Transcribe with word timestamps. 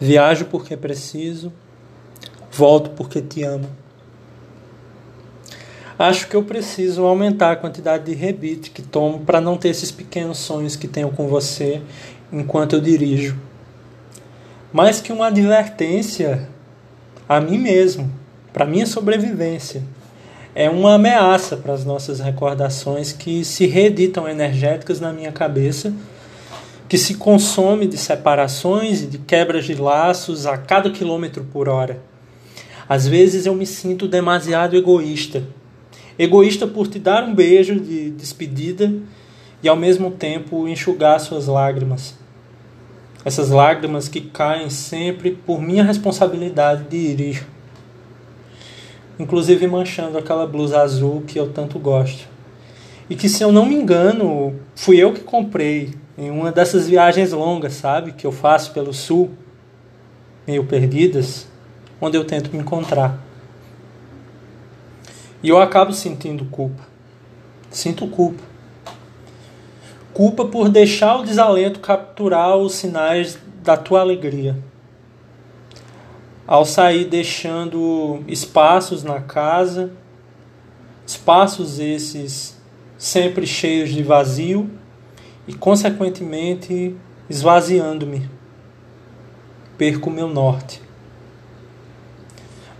Viajo 0.00 0.46
porque 0.46 0.76
preciso, 0.76 1.52
volto 2.50 2.90
porque 2.90 3.20
te 3.20 3.42
amo. 3.42 3.68
Acho 5.98 6.26
que 6.26 6.34
eu 6.34 6.42
preciso 6.42 7.04
aumentar 7.04 7.52
a 7.52 7.56
quantidade 7.56 8.04
de 8.06 8.14
rebite 8.14 8.70
que 8.70 8.80
tomo 8.80 9.20
para 9.20 9.38
não 9.40 9.58
ter 9.58 9.68
esses 9.68 9.90
pequenos 9.90 10.38
sonhos 10.38 10.74
que 10.74 10.88
tenho 10.88 11.10
com 11.10 11.28
você 11.28 11.82
enquanto 12.32 12.76
eu 12.76 12.80
dirijo. 12.80 13.36
Mais 14.72 15.00
que 15.00 15.12
uma 15.12 15.26
advertência 15.26 16.48
a 17.28 17.40
mim 17.40 17.58
mesmo, 17.58 18.10
para 18.52 18.64
minha 18.64 18.86
sobrevivência. 18.86 19.82
É 20.54 20.68
uma 20.68 20.94
ameaça 20.94 21.56
para 21.56 21.74
as 21.74 21.84
nossas 21.84 22.18
recordações 22.18 23.12
que 23.12 23.44
se 23.44 23.66
reeditam 23.66 24.28
energéticas 24.28 24.98
na 24.98 25.12
minha 25.12 25.30
cabeça, 25.30 25.92
que 26.90 26.98
se 26.98 27.14
consome 27.14 27.86
de 27.86 27.96
separações 27.96 29.00
e 29.02 29.06
de 29.06 29.16
quebras 29.16 29.64
de 29.64 29.74
laços 29.74 30.44
a 30.44 30.58
cada 30.58 30.90
quilômetro 30.90 31.46
por 31.50 31.70
hora. 31.70 32.02
Às 32.86 33.08
vezes 33.08 33.46
eu 33.46 33.54
me 33.54 33.64
sinto 33.64 34.06
demasiado 34.06 34.76
egoísta 34.76 35.42
Egoísta 36.20 36.66
por 36.66 36.86
te 36.86 36.98
dar 36.98 37.24
um 37.24 37.34
beijo 37.34 37.80
de 37.80 38.10
despedida 38.10 38.92
e 39.62 39.68
ao 39.70 39.74
mesmo 39.74 40.10
tempo 40.10 40.68
enxugar 40.68 41.18
suas 41.18 41.46
lágrimas. 41.46 42.14
Essas 43.24 43.48
lágrimas 43.48 44.06
que 44.06 44.20
caem 44.20 44.68
sempre 44.68 45.30
por 45.30 45.62
minha 45.62 45.82
responsabilidade 45.82 46.90
de 46.90 46.96
ir. 46.96 47.46
Inclusive 49.18 49.66
manchando 49.66 50.18
aquela 50.18 50.46
blusa 50.46 50.82
azul 50.82 51.22
que 51.26 51.38
eu 51.38 51.50
tanto 51.50 51.78
gosto. 51.78 52.28
E 53.08 53.16
que, 53.16 53.26
se 53.26 53.42
eu 53.42 53.50
não 53.50 53.64
me 53.64 53.74
engano, 53.74 54.54
fui 54.76 54.98
eu 54.98 55.14
que 55.14 55.20
comprei 55.20 55.94
em 56.20 56.30
uma 56.30 56.52
dessas 56.52 56.86
viagens 56.86 57.32
longas, 57.32 57.72
sabe? 57.72 58.12
Que 58.12 58.26
eu 58.26 58.30
faço 58.30 58.74
pelo 58.74 58.92
sul, 58.92 59.30
meio 60.46 60.66
perdidas, 60.66 61.48
onde 61.98 62.14
eu 62.14 62.26
tento 62.26 62.52
me 62.52 62.58
encontrar. 62.58 63.18
E 65.42 65.48
eu 65.48 65.58
acabo 65.58 65.94
sentindo 65.94 66.44
culpa. 66.44 66.82
Sinto 67.70 68.06
culpa. 68.06 68.42
Culpa 70.12 70.44
por 70.44 70.68
deixar 70.68 71.16
o 71.16 71.22
desalento 71.22 71.80
capturar 71.80 72.54
os 72.54 72.74
sinais 72.74 73.38
da 73.62 73.78
tua 73.78 74.00
alegria. 74.00 74.58
Ao 76.46 76.66
sair 76.66 77.06
deixando 77.06 78.22
espaços 78.28 79.02
na 79.02 79.22
casa, 79.22 79.90
espaços 81.06 81.78
esses 81.78 82.60
sempre 82.98 83.46
cheios 83.46 83.88
de 83.88 84.02
vazio 84.02 84.70
e, 85.46 85.54
consequentemente, 85.54 86.94
esvaziando-me. 87.28 88.28
Perco 89.76 90.10
meu 90.10 90.28
norte. 90.28 90.82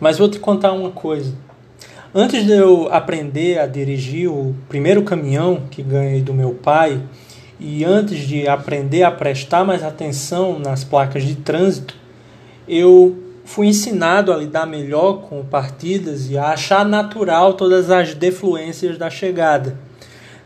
Mas 0.00 0.18
vou 0.18 0.28
te 0.28 0.38
contar 0.38 0.72
uma 0.72 0.90
coisa. 0.90 1.34
Antes 2.14 2.44
de 2.44 2.52
eu 2.52 2.88
aprender 2.90 3.58
a 3.58 3.66
dirigir 3.66 4.28
o 4.28 4.54
primeiro 4.68 5.02
caminhão 5.02 5.62
que 5.70 5.82
ganhei 5.82 6.20
do 6.20 6.34
meu 6.34 6.54
pai, 6.54 7.00
e 7.60 7.84
antes 7.84 8.26
de 8.26 8.48
aprender 8.48 9.02
a 9.02 9.10
prestar 9.10 9.64
mais 9.64 9.82
atenção 9.82 10.58
nas 10.58 10.82
placas 10.82 11.22
de 11.22 11.36
trânsito, 11.36 11.94
eu 12.66 13.16
fui 13.44 13.66
ensinado 13.66 14.32
a 14.32 14.36
lidar 14.36 14.66
melhor 14.66 15.22
com 15.22 15.44
partidas 15.44 16.30
e 16.30 16.38
a 16.38 16.52
achar 16.52 16.84
natural 16.84 17.54
todas 17.54 17.90
as 17.90 18.14
defluências 18.14 18.96
da 18.96 19.10
chegada. 19.10 19.76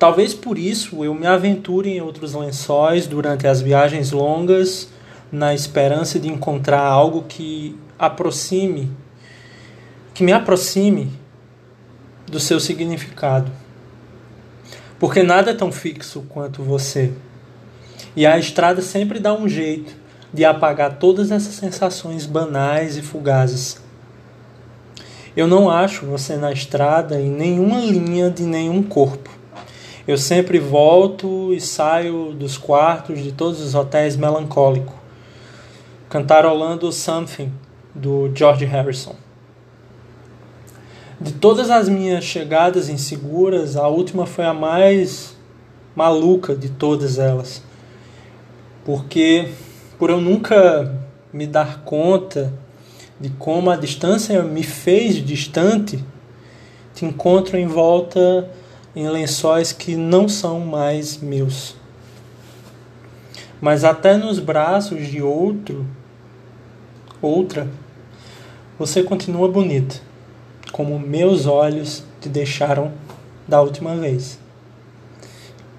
Talvez 0.00 0.32
por 0.32 0.56
isso 0.56 1.04
eu 1.04 1.14
me 1.14 1.26
aventure 1.26 1.90
em 1.90 2.00
outros 2.00 2.32
lençóis 2.32 3.06
durante 3.06 3.46
as 3.46 3.60
viagens 3.60 4.12
longas, 4.12 4.88
na 5.30 5.52
esperança 5.52 6.18
de 6.18 6.26
encontrar 6.26 6.80
algo 6.80 7.24
que 7.28 7.78
aproxime, 7.98 8.90
que 10.14 10.24
me 10.24 10.32
aproxime 10.32 11.12
do 12.26 12.40
seu 12.40 12.58
significado. 12.58 13.52
Porque 14.98 15.22
nada 15.22 15.50
é 15.50 15.54
tão 15.54 15.70
fixo 15.70 16.24
quanto 16.30 16.62
você. 16.62 17.12
E 18.16 18.24
a 18.24 18.38
estrada 18.38 18.80
sempre 18.80 19.18
dá 19.18 19.34
um 19.34 19.46
jeito 19.46 19.94
de 20.32 20.46
apagar 20.46 20.96
todas 20.96 21.30
essas 21.30 21.56
sensações 21.56 22.24
banais 22.24 22.96
e 22.96 23.02
fugazes. 23.02 23.78
Eu 25.36 25.46
não 25.46 25.68
acho 25.68 26.06
você 26.06 26.36
na 26.36 26.50
estrada 26.50 27.20
em 27.20 27.28
nenhuma 27.28 27.80
linha 27.80 28.30
de 28.30 28.44
nenhum 28.44 28.82
corpo. 28.82 29.39
Eu 30.10 30.18
sempre 30.18 30.58
volto 30.58 31.54
e 31.54 31.60
saio 31.60 32.32
dos 32.32 32.58
quartos 32.58 33.22
de 33.22 33.30
todos 33.30 33.60
os 33.60 33.76
hotéis 33.76 34.16
melancólico, 34.16 34.92
cantarolando 36.08 36.90
Something 36.90 37.52
do 37.94 38.28
George 38.34 38.64
Harrison. 38.64 39.14
De 41.20 41.30
todas 41.30 41.70
as 41.70 41.88
minhas 41.88 42.24
chegadas 42.24 42.88
inseguras, 42.88 43.76
a 43.76 43.86
última 43.86 44.26
foi 44.26 44.44
a 44.44 44.52
mais 44.52 45.36
maluca 45.94 46.56
de 46.56 46.70
todas 46.70 47.16
elas. 47.16 47.62
Porque 48.84 49.46
por 49.96 50.10
eu 50.10 50.20
nunca 50.20 50.92
me 51.32 51.46
dar 51.46 51.84
conta 51.84 52.52
de 53.20 53.30
como 53.30 53.70
a 53.70 53.76
distância 53.76 54.42
me 54.42 54.64
fez 54.64 55.24
distante, 55.24 56.04
te 56.96 57.04
encontro 57.04 57.56
em 57.56 57.68
volta 57.68 58.50
em 58.94 59.08
lençóis 59.08 59.72
que 59.72 59.96
não 59.96 60.28
são 60.28 60.60
mais 60.60 61.16
meus. 61.18 61.76
Mas 63.60 63.84
até 63.84 64.16
nos 64.16 64.38
braços 64.38 65.06
de 65.06 65.22
outro, 65.22 65.86
outra, 67.20 67.68
você 68.78 69.02
continua 69.02 69.48
bonita 69.48 70.00
como 70.72 70.98
meus 70.98 71.46
olhos 71.46 72.04
te 72.20 72.28
deixaram 72.28 72.92
da 73.46 73.60
última 73.60 73.96
vez. 73.96 74.38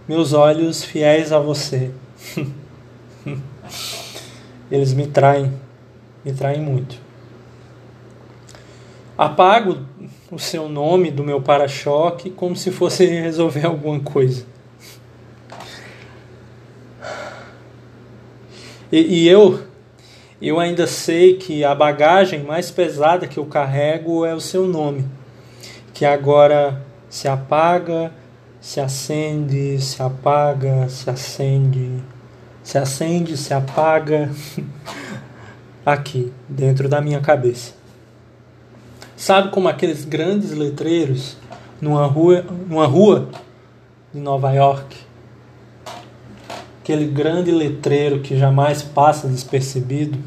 Meus 0.07 0.33
olhos 0.33 0.83
fiéis 0.83 1.31
a 1.31 1.39
você. 1.39 1.91
Eles 4.69 4.93
me 4.93 5.07
traem, 5.07 5.51
me 6.23 6.33
traem 6.33 6.61
muito. 6.61 6.99
Apago 9.21 9.77
o 10.31 10.39
seu 10.39 10.67
nome 10.67 11.11
do 11.11 11.23
meu 11.23 11.39
para-choque 11.39 12.31
como 12.31 12.55
se 12.55 12.71
fosse 12.71 13.05
resolver 13.05 13.67
alguma 13.67 13.99
coisa. 13.99 14.47
E, 18.91 18.97
e 18.97 19.29
eu 19.29 19.61
eu 20.41 20.59
ainda 20.59 20.87
sei 20.87 21.37
que 21.37 21.63
a 21.63 21.75
bagagem 21.75 22.41
mais 22.41 22.71
pesada 22.71 23.27
que 23.27 23.37
eu 23.37 23.45
carrego 23.45 24.25
é 24.25 24.33
o 24.33 24.41
seu 24.41 24.65
nome, 24.65 25.05
que 25.93 26.03
agora 26.03 26.81
se 27.07 27.27
apaga, 27.27 28.11
se 28.59 28.79
acende, 28.79 29.79
se 29.79 30.01
apaga, 30.01 30.89
se 30.89 31.07
acende, 31.11 31.91
se 32.63 32.75
acende, 32.75 33.37
se 33.37 33.53
apaga, 33.53 34.31
aqui, 35.85 36.33
dentro 36.49 36.89
da 36.89 36.99
minha 36.99 37.21
cabeça. 37.21 37.80
Sabe 39.21 39.51
como 39.51 39.67
aqueles 39.67 40.03
grandes 40.03 40.49
letreiros 40.49 41.37
numa 41.79 42.07
rua, 42.07 42.43
numa 42.67 42.87
rua 42.87 43.29
de 44.11 44.19
Nova 44.19 44.51
York? 44.51 44.97
Aquele 46.81 47.05
grande 47.05 47.51
letreiro 47.51 48.21
que 48.21 48.35
jamais 48.35 48.81
passa 48.81 49.27
despercebido 49.27 50.17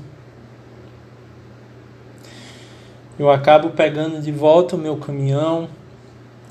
eu 3.18 3.28
acabo 3.28 3.70
pegando 3.70 4.20
de 4.20 4.30
volta 4.30 4.76
o 4.76 4.78
meu 4.78 4.96
caminhão, 4.96 5.68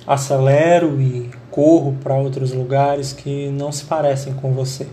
acelero 0.05 0.99
e 1.01 1.31
corro 1.49 1.97
para 2.03 2.13
outros 2.15 2.51
lugares 2.51 3.13
que 3.13 3.49
não 3.51 3.71
se 3.71 3.85
parecem 3.85 4.33
com 4.33 4.51
você. 4.51 4.85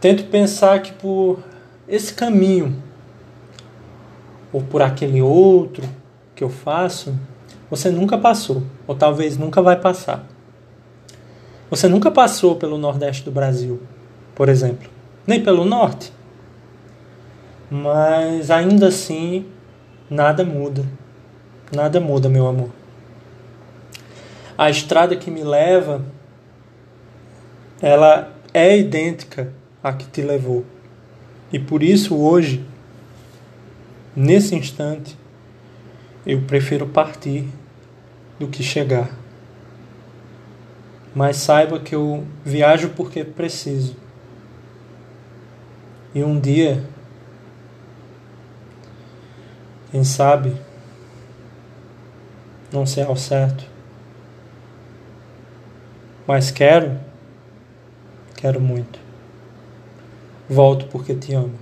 Tento 0.00 0.24
pensar 0.24 0.82
que 0.82 0.90
por 0.94 1.38
esse 1.86 2.12
caminho 2.12 2.82
ou 4.52 4.62
por 4.62 4.82
aquele 4.82 5.22
outro 5.22 5.88
que 6.34 6.44
eu 6.44 6.48
faço, 6.48 7.14
você 7.70 7.90
nunca 7.90 8.18
passou, 8.18 8.62
ou 8.86 8.94
talvez 8.94 9.38
nunca 9.38 9.62
vai 9.62 9.76
passar. 9.76 10.26
Você 11.70 11.88
nunca 11.88 12.10
passou 12.10 12.56
pelo 12.56 12.76
Nordeste 12.76 13.24
do 13.24 13.30
Brasil, 13.30 13.80
por 14.34 14.48
exemplo, 14.48 14.90
nem 15.26 15.42
pelo 15.42 15.64
Norte. 15.64 16.12
Mas 17.70 18.50
ainda 18.50 18.88
assim 18.88 19.46
nada 20.10 20.44
muda. 20.44 20.84
Nada 21.74 21.98
muda, 21.98 22.28
meu 22.28 22.46
amor. 22.46 22.68
A 24.58 24.68
estrada 24.68 25.16
que 25.16 25.30
me 25.30 25.42
leva, 25.42 26.04
ela 27.80 28.30
é 28.52 28.76
idêntica 28.76 29.50
à 29.82 29.94
que 29.94 30.04
te 30.04 30.20
levou. 30.20 30.66
E 31.50 31.58
por 31.58 31.82
isso 31.82 32.14
hoje, 32.14 32.62
nesse 34.14 34.54
instante, 34.54 35.16
eu 36.26 36.42
prefiro 36.42 36.86
partir 36.86 37.48
do 38.38 38.48
que 38.48 38.62
chegar. 38.62 39.10
Mas 41.14 41.36
saiba 41.36 41.78
que 41.78 41.94
eu 41.94 42.24
viajo 42.44 42.90
porque 42.90 43.24
preciso. 43.24 43.96
E 46.14 46.22
um 46.22 46.38
dia 46.38 46.84
Quem 49.92 50.04
sabe? 50.04 50.56
Não 52.72 52.86
sei 52.86 53.04
ao 53.04 53.14
certo. 53.14 53.62
Mas 56.26 56.50
quero, 56.50 56.98
quero 58.34 58.58
muito. 58.58 58.98
Volto 60.48 60.86
porque 60.86 61.14
te 61.14 61.34
amo. 61.34 61.52